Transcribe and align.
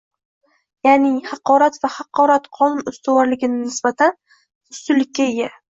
Ya’ni 0.87 1.11
haqorat 1.33 1.77
va 1.83 1.91
haqorat 1.97 2.49
qonun 2.59 2.91
ustuvorligiga 2.93 3.53
nisbatan 3.55 4.15
nisbatan 4.17 4.77
ustunlikka 4.77 5.33
ega 5.33 5.57